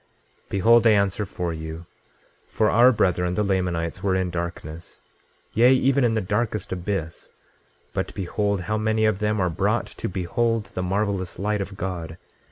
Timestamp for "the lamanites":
3.35-4.01